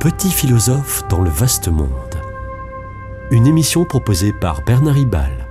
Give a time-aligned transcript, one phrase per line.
[0.00, 2.14] petit philosophe dans le vaste monde.
[3.30, 5.46] Une émission proposée par Bernard Ribal.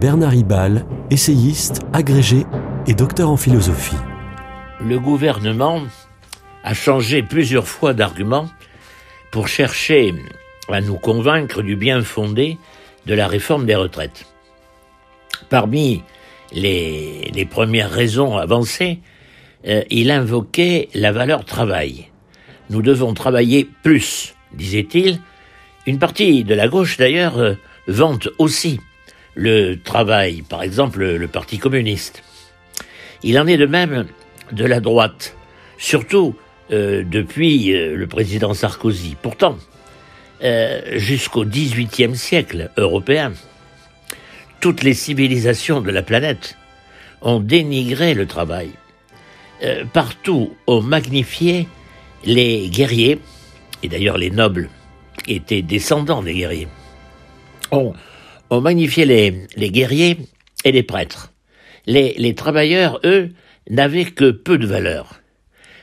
[0.00, 2.44] Bernard Ribal, essayiste, agrégé
[2.88, 3.94] et docteur en philosophie.
[4.80, 5.82] Le gouvernement
[6.64, 8.48] a changé plusieurs fois d'argument
[9.30, 10.12] pour chercher
[10.68, 12.58] à nous convaincre du bien fondé
[13.06, 14.26] de la réforme des retraites.
[15.48, 16.02] Parmi
[16.52, 18.98] les, premières raisons avancées,
[19.66, 22.08] euh, il invoquait la valeur travail.
[22.70, 25.20] Nous devons travailler plus, disait-il.
[25.86, 27.54] Une partie de la gauche, d'ailleurs, euh,
[27.86, 28.80] vante aussi
[29.34, 32.22] le travail, par exemple le Parti communiste.
[33.22, 34.06] Il en est de même
[34.52, 35.36] de la droite,
[35.78, 36.34] surtout
[36.70, 39.16] euh, depuis le président Sarkozy.
[39.20, 39.58] Pourtant,
[40.92, 43.32] jusqu'au XVIIIe siècle européen,
[44.60, 46.56] toutes les civilisations de la planète
[47.22, 48.70] ont dénigré le travail.
[49.62, 51.68] Euh, partout, on magnifié
[52.24, 53.18] les guerriers,
[53.82, 54.68] et d'ailleurs les nobles
[55.26, 56.68] étaient descendants des guerriers.
[57.70, 57.94] On,
[58.50, 60.18] on magnifiait les, les guerriers
[60.64, 61.32] et les prêtres.
[61.86, 63.30] Les, les travailleurs, eux,
[63.70, 65.20] n'avaient que peu de valeur.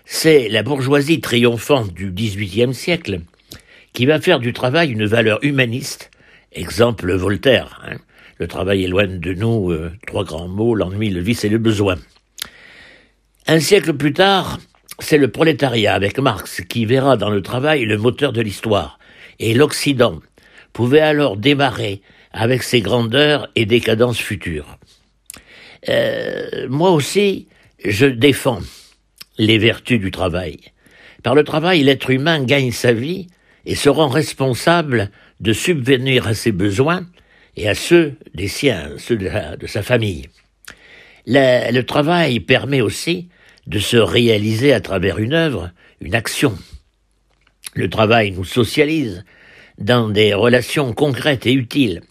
[0.06, 3.22] C'est la bourgeoisie triomphante du XVIIIe siècle
[3.94, 6.12] qui va faire du travail une valeur humaniste.
[6.52, 7.82] Exemple Voltaire.
[7.88, 7.98] Hein.
[8.38, 11.98] Le travail éloigne de nous euh, trois grands mots, l'ennui, le vice et le besoin.
[13.48, 14.59] Un siècle plus tard,
[15.00, 19.00] c'est le prolétariat avec Marx qui verra dans le travail le moteur de l'histoire.
[19.40, 20.20] Et l'Occident
[20.72, 24.78] pouvait alors démarrer avec ses grandeurs et décadences futures.
[25.90, 27.47] Euh, moi aussi,
[27.84, 28.62] je défends
[29.38, 30.58] les vertus du travail.
[31.22, 33.28] Par le travail, l'être humain gagne sa vie
[33.66, 37.06] et se rend responsable de subvenir à ses besoins
[37.56, 40.30] et à ceux des siens, ceux de, sa famille.
[41.26, 43.30] Le, le travail permet aussi
[43.68, 46.58] de se réaliser à travers une œuvre, une action.
[47.75, 49.24] Le travail nous socialise
[49.78, 52.02] dans des relations concrètes et utiles.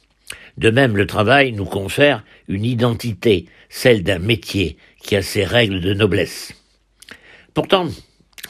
[0.58, 5.80] De même, le travail nous confère une identité, celle d'un métier qui a ses règles
[5.80, 6.54] de noblesse.
[7.54, 7.88] Pourtant,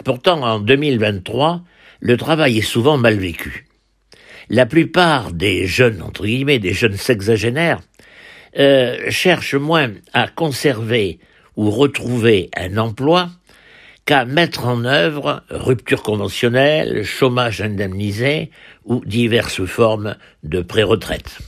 [0.04, 1.62] pourtant, en 2023,
[2.00, 3.66] le travail est souvent mal vécu.
[4.48, 7.80] La plupart des jeunes, entre guillemets, des jeunes sexagénaires,
[8.58, 11.18] euh, cherchent moins à conserver
[11.56, 13.30] ou retrouver un emploi
[14.04, 18.50] qu'à mettre en œuvre rupture conventionnelle, chômage indemnisé
[18.84, 21.38] ou diverses formes de pré-retraite.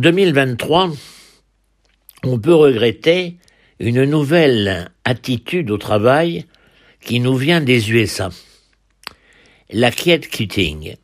[0.00, 0.92] 2023,
[2.24, 3.36] on peut regretter
[3.78, 6.46] une nouvelle attitude au travail
[7.02, 8.30] qui nous vient des USA.
[9.70, 10.96] La quiet quitting,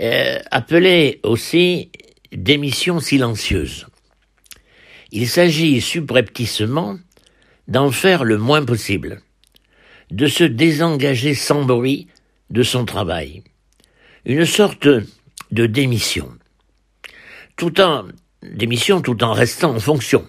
[0.00, 1.90] euh, appelée aussi
[2.30, 3.88] démission silencieuse.
[5.10, 6.98] Il s'agit subrepticement
[7.66, 9.22] d'en faire le moins possible,
[10.12, 12.06] de se désengager sans bruit
[12.50, 13.42] de son travail.
[14.24, 14.88] Une sorte
[15.50, 16.32] de démission
[17.56, 18.06] tout en
[18.42, 20.26] démission tout en restant en fonction.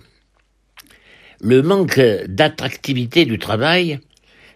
[1.42, 4.00] Le manque d'attractivité du travail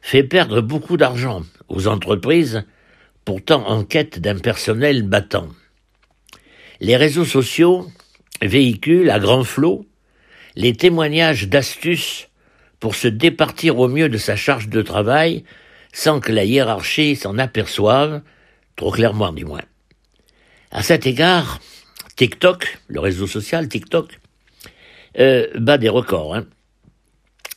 [0.02, 2.64] fait perdre beaucoup d'argent aux entreprises
[3.26, 5.50] pourtant en quête d'un personnel battant.
[6.80, 7.92] Les réseaux sociaux
[8.42, 9.86] véhiculent à grand flot
[10.56, 12.30] les témoignages d'astuces
[12.80, 15.44] pour se départir au mieux de sa charge de travail
[15.92, 18.22] sans que la hiérarchie s'en aperçoive,
[18.76, 19.64] trop clairement du moins.
[20.72, 21.60] À cet égard,
[22.18, 24.20] TikTok, le réseau social TikTok,
[25.20, 26.36] euh, bat des records.
[26.36, 26.46] Hein.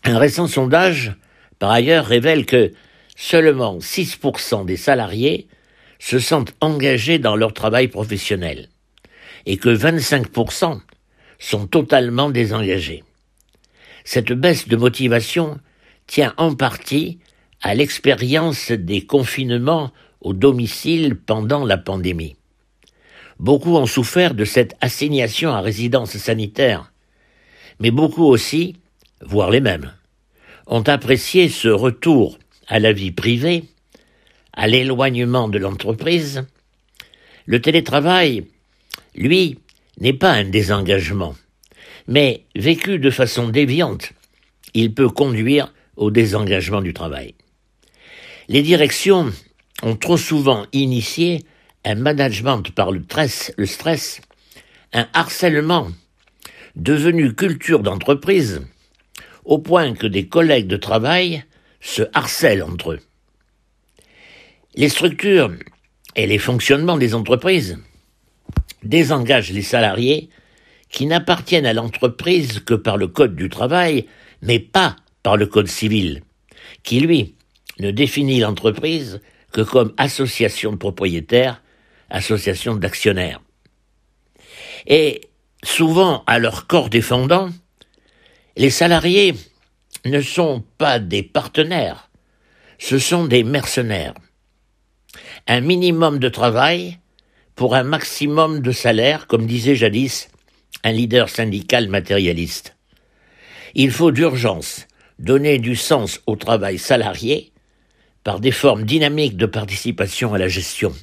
[0.05, 1.15] Un récent sondage,
[1.59, 2.73] par ailleurs, révèle que
[3.17, 5.49] seulement 6% des salariés
[5.99, 8.69] se sentent engagés dans leur travail professionnel
[9.47, 10.81] et que 25%
[11.39, 13.03] sont totalement désengagés.
[14.05, 15.59] Cette baisse de motivation
[16.07, 17.19] tient en partie
[17.63, 19.91] à l'expérience des confinements
[20.21, 22.37] au domicile pendant la pandémie.
[23.41, 26.93] Beaucoup ont souffert de cette assignation à résidence sanitaire,
[27.79, 28.77] mais beaucoup aussi,
[29.23, 29.95] voire les mêmes,
[30.67, 32.39] ont apprécié ce retour
[32.69, 33.65] à la vie privée,
[34.53, 36.45] à l'éloignement de l'entreprise.
[37.47, 38.45] Le télétravail,
[39.15, 39.57] lui,
[39.99, 41.35] n'est pas un désengagement,
[42.09, 44.13] mais vécu de façon déviante,
[44.75, 47.35] il peut conduire au désengagement du travail.
[48.49, 49.33] Les directions
[49.83, 51.41] ont trop souvent initié
[51.85, 53.05] un management par le
[53.67, 54.21] stress,
[54.93, 55.89] un harcèlement
[56.77, 58.63] devenu culture d'entreprise,
[59.45, 61.45] au point que des collègues de travail
[61.81, 63.01] se harcèlent entre eux.
[64.75, 65.53] Les structures
[66.17, 67.79] et les fonctionnements des entreprises
[68.83, 70.31] désengagent les salariés
[70.91, 74.07] qui n'appartiennent à l'entreprise que par le Code du travail,
[74.43, 76.23] mais pas par le Code civil,
[76.83, 77.35] qui, lui,
[77.79, 79.21] ne définit l'entreprise
[79.53, 81.63] que comme association de propriétaires,
[82.11, 83.41] association d'actionnaires.
[84.87, 85.23] Et
[85.63, 87.51] souvent, à leur corps défendant,
[88.57, 89.35] les salariés
[90.05, 92.11] ne sont pas des partenaires,
[92.79, 94.15] ce sont des mercenaires.
[95.47, 96.99] Un minimum de travail
[97.55, 100.29] pour un maximum de salaire, comme disait jadis
[100.83, 102.77] un leader syndical matérialiste.
[103.75, 104.87] Il faut d'urgence
[105.19, 107.53] donner du sens au travail salarié
[108.25, 110.95] par des formes dynamiques de participation à la gestion.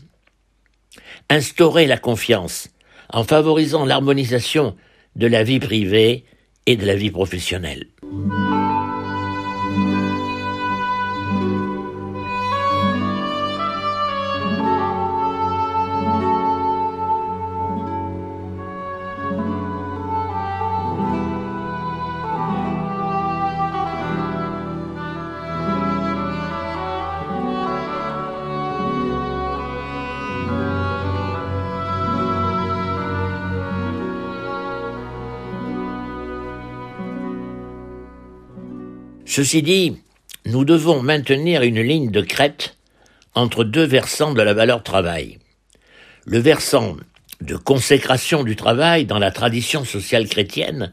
[1.30, 2.70] Instaurer la confiance
[3.10, 4.76] en favorisant l'harmonisation
[5.16, 6.26] de la vie privée
[6.66, 7.88] et de la vie professionnelle.
[39.38, 39.96] Ceci dit,
[40.48, 42.76] nous devons maintenir une ligne de crête
[43.36, 45.38] entre deux versants de la valeur travail.
[46.26, 46.98] Le versant
[47.42, 50.92] de consécration du travail dans la tradition sociale chrétienne,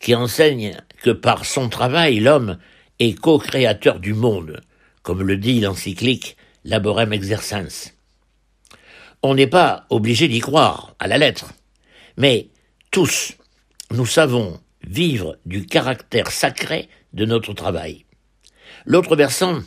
[0.00, 2.58] qui enseigne que par son travail l'homme
[2.98, 4.62] est co-créateur du monde,
[5.04, 7.94] comme le dit l'encyclique Laborem Exercens.
[9.22, 11.52] On n'est pas obligé d'y croire à la lettre,
[12.16, 12.48] mais
[12.90, 13.34] tous,
[13.92, 18.04] nous savons vivre du caractère sacré de notre travail.
[18.86, 19.60] L'autre versant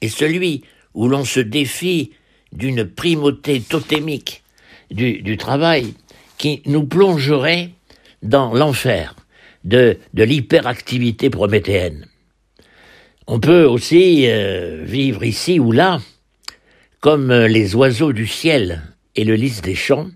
[0.00, 0.62] est celui
[0.94, 2.12] où l'on se défie
[2.52, 4.42] d'une primauté totémique
[4.90, 5.94] du, travail
[6.36, 7.70] qui nous plongerait
[8.22, 9.14] dans l'enfer
[9.64, 12.06] de, de l'hyperactivité prométhéenne.
[13.26, 16.00] On peut aussi euh, vivre ici ou là
[17.00, 18.82] comme les oiseaux du ciel
[19.16, 20.08] et le lys des champs,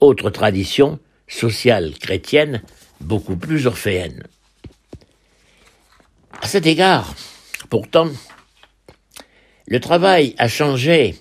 [0.00, 2.62] autre tradition sociale chrétienne
[3.00, 4.24] beaucoup plus orphéenne.
[6.42, 7.14] À cet égard,
[7.70, 8.10] pourtant,
[9.66, 11.16] le travail a changé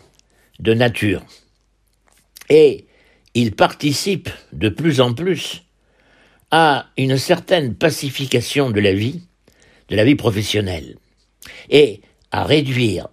[0.59, 1.23] de nature
[2.49, 2.85] et
[3.33, 5.63] il participe de plus en plus
[6.51, 9.23] à une certaine pacification de la vie,
[9.89, 10.97] de la vie professionnelle,
[11.69, 12.01] et
[12.31, 13.07] à réduire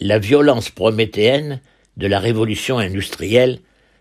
[0.00, 1.60] la violence prométhéenne
[1.96, 3.60] de la révolution industrielle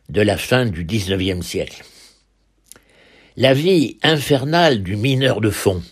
[0.10, 1.84] de la fin du XIXe siècle.
[3.36, 5.84] La vie infernale du mineur de fond,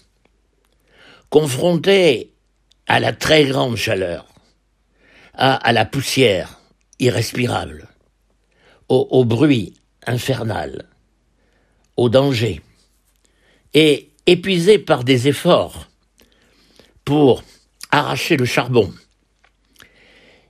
[1.36, 2.32] confronté
[2.88, 4.26] à la très grande chaleur,
[5.34, 6.62] à, la poussière
[7.00, 7.90] irrespirable,
[8.88, 9.74] au, au bruit
[10.08, 10.88] infernal,
[11.98, 12.62] au danger,
[13.74, 15.90] et épuisé par des efforts
[17.04, 17.44] pour
[17.92, 18.94] arracher le charbon,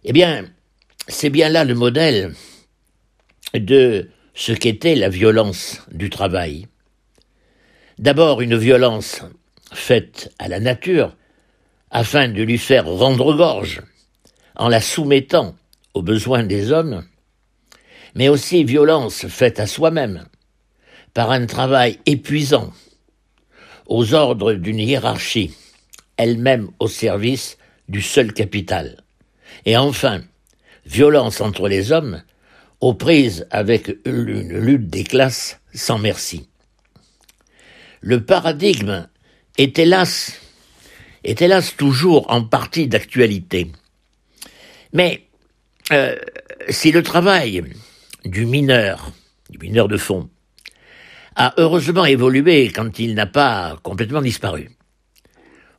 [0.03, 0.45] eh bien,
[1.07, 2.35] c'est bien là le modèle
[3.55, 6.67] de ce qu'était la violence du travail.
[7.97, 9.23] D'abord une violence
[9.73, 11.15] faite à la nature,
[11.91, 13.81] afin de lui faire rendre gorge,
[14.55, 15.55] en la soumettant
[15.93, 17.05] aux besoins des hommes,
[18.15, 20.25] mais aussi violence faite à soi-même,
[21.13, 22.73] par un travail épuisant,
[23.87, 25.53] aux ordres d'une hiérarchie,
[26.17, 27.57] elle-même au service
[27.87, 29.03] du seul capital.
[29.65, 30.21] Et enfin,
[30.85, 32.21] violence entre les hommes,
[32.81, 36.47] aux prises avec une lutte des classes sans merci.
[38.01, 39.07] Le paradigme
[39.57, 40.39] est hélas,
[41.23, 43.71] est hélas toujours en partie d'actualité.
[44.93, 45.23] Mais
[45.91, 46.15] euh,
[46.69, 47.63] si le travail
[48.23, 49.11] du mineur,
[49.49, 50.29] du mineur de fond,
[51.35, 54.71] a heureusement évolué quand il n'a pas complètement disparu.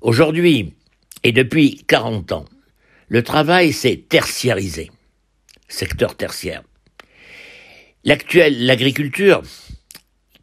[0.00, 0.74] Aujourd'hui,
[1.22, 2.44] et depuis 40 ans,
[3.08, 4.90] le travail s'est tertiarisé,
[5.68, 6.62] secteur tertiaire.
[8.04, 9.42] L'actuelle, l'agriculture,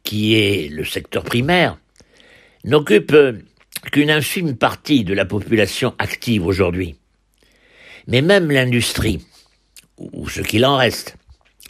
[0.02, 1.78] qui est le secteur primaire,
[2.64, 3.32] n'occupe euh,
[3.92, 6.96] qu'une infime partie de la population active aujourd'hui.
[8.06, 9.24] Mais même l'industrie,
[9.98, 11.16] ou ce qu'il en reste,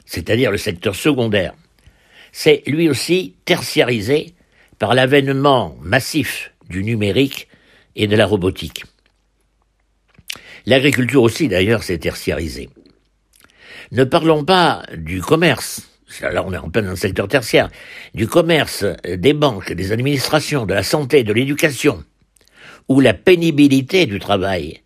[0.07, 1.55] c'est-à-dire le secteur secondaire,
[2.33, 4.35] c'est lui aussi tertiarisé
[4.79, 7.49] par l'avènement massif du numérique
[7.95, 8.85] et de la robotique.
[10.67, 12.71] L'agriculture aussi, d'ailleurs, s'est tertiarisée.
[13.93, 17.71] Ne parlons pas du commerce, là on est en plein dans le secteur tertiaire,
[18.15, 22.05] du commerce, des banques, des administrations, de la santé, de l'éducation,
[22.89, 24.83] où la pénibilité du travail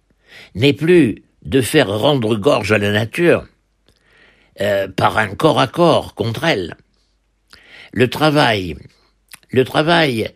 [0.55, 3.47] n'est plus de faire rendre gorge à la nature
[4.61, 6.77] euh, par un corps à corps contre elle.
[7.93, 8.77] Le travail,
[9.51, 10.31] le travail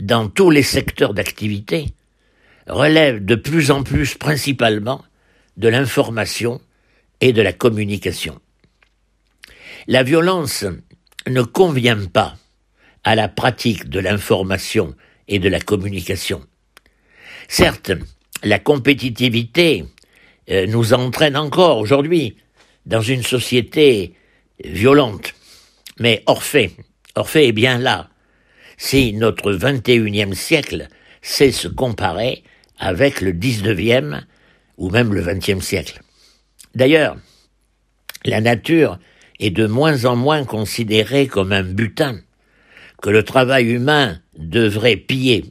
[0.00, 1.86] dans tous les secteurs d'activité
[2.66, 5.02] relève de plus en plus principalement
[5.56, 6.60] de l'information
[7.20, 8.40] et de la communication.
[9.90, 10.66] La violence
[11.26, 12.36] ne convient pas
[13.04, 14.94] à la pratique de l'information
[15.28, 16.44] et de la communication.
[17.48, 17.92] Certes,
[18.42, 19.86] la compétitivité
[20.50, 22.36] euh, nous entraîne encore aujourd'hui
[22.84, 24.14] dans une société
[24.62, 25.34] violente,
[25.98, 26.72] mais Orphée,
[27.14, 28.10] Orphée est bien là.
[28.76, 30.88] Si notre 21e siècle
[31.22, 32.44] sait se comparer
[32.78, 34.20] avec le 19e
[34.76, 36.02] ou même le 20e siècle.
[36.74, 37.16] D'ailleurs,
[38.26, 38.98] la nature
[39.38, 42.20] est de moins en moins considérée comme un butin
[43.02, 45.44] que le travail humain devrait piller.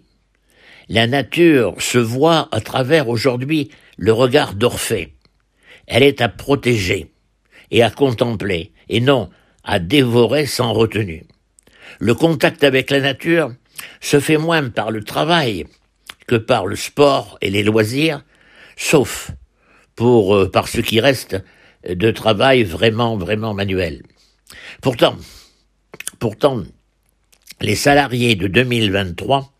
[0.89, 5.13] La nature se voit à travers aujourd'hui le regard d'Orphée.
[5.85, 7.11] Elle est à protéger
[7.71, 9.29] et à contempler, et non
[9.63, 11.25] à dévorer sans retenue.
[11.99, 13.53] Le contact avec la nature
[14.01, 15.65] se fait moins par le travail
[16.27, 18.23] que par le sport et les loisirs,
[18.75, 19.31] sauf
[19.95, 21.37] pour euh, par ce qui reste
[21.87, 24.03] de travail vraiment vraiment manuel.
[24.81, 25.15] Pourtant,
[26.19, 26.63] pourtant,
[27.61, 29.51] les salariés de 2023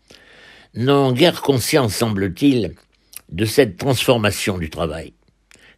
[0.74, 2.74] n'ont guère conscience, semble-t-il,
[3.30, 5.12] de cette transformation du travail,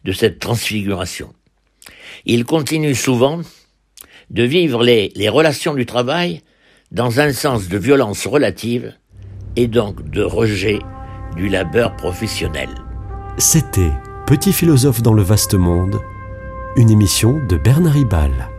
[0.05, 1.33] de cette transfiguration.
[2.27, 3.41] Ils continuent souvent
[4.31, 6.43] de vivre les, relations du travail
[6.93, 8.95] dans un sens de violence relative
[9.57, 10.79] et donc de rejet
[11.37, 12.69] du labeur professionnel.
[13.39, 13.91] C'était
[14.27, 16.01] Petit philosophe dans le vaste monde,
[16.77, 18.50] une émission de Bernard Ribal.